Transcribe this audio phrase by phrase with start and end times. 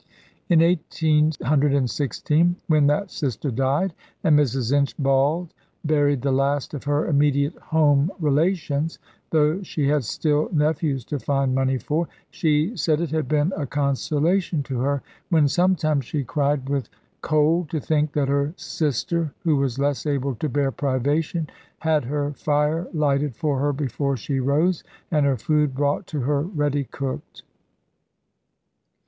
[0.49, 3.93] In 1816, when that sister died,
[4.23, 4.73] and Mrs.
[4.73, 5.53] Inchbald
[5.85, 8.97] buried the last of her immediate home relations
[9.29, 13.67] though she had still nephews to find money for she said it had been a
[13.67, 16.89] consolation to her when sometimes she cried with
[17.21, 21.47] cold to think that her sister, who was less able to bear privation,
[21.77, 26.41] had her fire lighted for her before she rose, and her food brought to her
[26.41, 27.43] ready cooked.